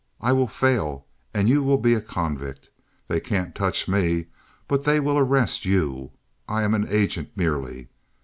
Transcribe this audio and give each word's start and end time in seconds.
'I 0.19 0.31
will 0.33 0.47
fail 0.47 1.05
and 1.31 1.47
you 1.47 1.61
will 1.61 1.77
be 1.77 1.93
a 1.93 2.01
convict. 2.01 2.71
They 3.07 3.19
can't 3.19 3.53
touch 3.53 3.87
me, 3.87 4.29
but 4.67 4.83
they 4.83 4.99
will 4.99 5.19
arrest 5.19 5.63
you. 5.63 6.09
I 6.47 6.63
am 6.63 6.73
an 6.73 6.87
agent 6.89 7.29
merely. 7.35 7.89